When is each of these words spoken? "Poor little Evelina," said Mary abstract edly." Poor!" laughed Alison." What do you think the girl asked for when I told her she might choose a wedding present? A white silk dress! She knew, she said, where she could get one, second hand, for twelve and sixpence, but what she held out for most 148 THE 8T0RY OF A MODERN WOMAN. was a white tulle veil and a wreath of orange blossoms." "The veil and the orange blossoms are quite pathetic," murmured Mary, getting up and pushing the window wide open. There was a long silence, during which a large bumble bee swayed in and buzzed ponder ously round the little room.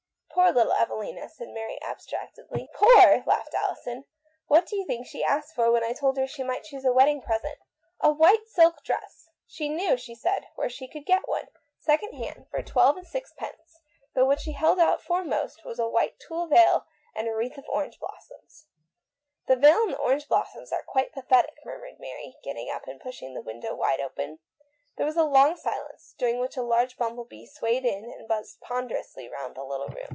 "Poor 0.41 0.51
little 0.53 0.73
Evelina," 0.73 1.29
said 1.29 1.49
Mary 1.49 1.79
abstract 1.83 2.37
edly." 2.39 2.67
Poor!" 2.73 3.21
laughed 3.27 3.53
Alison." 3.53 4.05
What 4.47 4.65
do 4.65 4.75
you 4.75 4.87
think 4.87 5.07
the 5.07 5.19
girl 5.21 5.29
asked 5.29 5.53
for 5.53 5.71
when 5.71 5.83
I 5.83 5.93
told 5.93 6.17
her 6.17 6.25
she 6.25 6.41
might 6.41 6.63
choose 6.63 6.83
a 6.83 6.91
wedding 6.91 7.21
present? 7.21 7.59
A 7.99 8.11
white 8.11 8.47
silk 8.47 8.81
dress! 8.83 9.29
She 9.45 9.69
knew, 9.69 9.95
she 9.97 10.15
said, 10.15 10.47
where 10.55 10.67
she 10.69 10.87
could 10.87 11.05
get 11.05 11.27
one, 11.27 11.47
second 11.77 12.13
hand, 12.13 12.47
for 12.49 12.63
twelve 12.63 12.97
and 12.97 13.05
sixpence, 13.05 13.81
but 14.15 14.25
what 14.25 14.39
she 14.39 14.53
held 14.53 14.79
out 14.79 14.99
for 15.01 15.23
most 15.23 15.63
148 15.63 15.63
THE 15.63 15.63
8T0RY 15.63 15.65
OF 15.67 15.67
A 15.67 15.69
MODERN 15.69 15.69
WOMAN. 15.69 15.69
was 15.69 15.79
a 15.79 15.93
white 15.93 16.19
tulle 16.19 16.47
veil 16.47 16.87
and 17.13 17.27
a 17.27 17.35
wreath 17.35 17.57
of 17.59 17.65
orange 17.69 17.99
blossoms." 17.99 18.67
"The 19.47 19.55
veil 19.57 19.83
and 19.83 19.93
the 19.93 19.97
orange 19.99 20.27
blossoms 20.27 20.71
are 20.71 20.83
quite 20.87 21.13
pathetic," 21.13 21.57
murmured 21.63 21.99
Mary, 21.99 22.35
getting 22.43 22.69
up 22.71 22.87
and 22.87 22.99
pushing 22.99 23.35
the 23.35 23.43
window 23.43 23.75
wide 23.75 23.99
open. 24.01 24.39
There 24.95 25.05
was 25.05 25.17
a 25.17 25.23
long 25.23 25.55
silence, 25.55 26.15
during 26.17 26.39
which 26.39 26.57
a 26.57 26.63
large 26.63 26.97
bumble 26.97 27.25
bee 27.25 27.45
swayed 27.45 27.85
in 27.85 28.05
and 28.05 28.27
buzzed 28.27 28.59
ponder 28.61 28.95
ously 28.97 29.29
round 29.29 29.55
the 29.55 29.63
little 29.63 29.87
room. 29.87 30.07